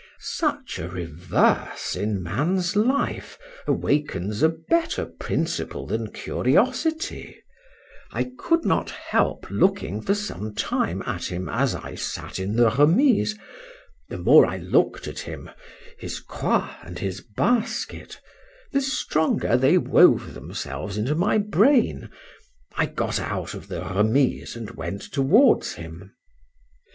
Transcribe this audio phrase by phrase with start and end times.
[0.17, 7.37] Such a reverse in man's life awakens a better principle than curiosity:
[8.11, 12.71] I could not help looking for some time at him as I sat in the
[12.71, 15.51] remise:—the more I look'd at him,
[15.99, 18.19] his croix, and his basket,
[18.71, 25.03] the stronger they wove themselves into my brain.—I got out of the remise, and went
[25.03, 26.15] towards him.